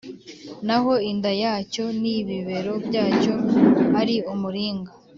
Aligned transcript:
naho 0.67 0.91
inda 1.11 1.31
yacyo 1.43 1.85
n’ 2.01 2.03
ibibero 2.17 2.73
byacyo 2.87 3.33
ari 4.01 4.15
umuringa 4.33 4.91